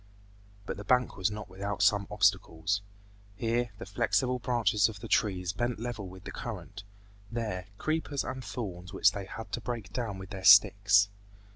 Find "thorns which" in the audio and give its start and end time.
8.43-9.11